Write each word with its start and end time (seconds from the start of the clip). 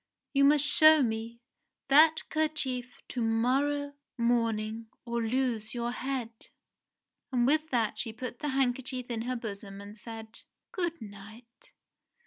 You 0.33 0.45
must 0.45 0.65
show 0.65 1.03
me 1.03 1.41
that 1.89 2.27
kerchief 2.31 2.97
to 3.09 3.21
morrow 3.21 3.93
morning 4.17 4.87
or 5.05 5.21
lose 5.21 5.75
your 5.75 5.91
head." 5.91 6.31
And 7.31 7.45
with 7.45 7.69
that 7.69 7.99
she 7.99 8.11
put 8.11 8.39
the 8.39 8.49
handkerchief 8.49 9.11
in 9.11 9.21
her 9.21 9.35
bosom 9.35 9.79
and 9.79 9.95
said, 9.95 10.39
"Good 10.71 10.99
night 11.03 11.73